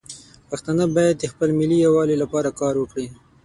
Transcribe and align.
پښتانه 0.49 0.85
باید 0.95 1.15
د 1.19 1.25
خپل 1.31 1.49
ملي 1.59 1.77
یووالي 1.85 2.15
لپاره 2.23 2.49
کار 2.59 2.73
وکړي. 2.77 3.07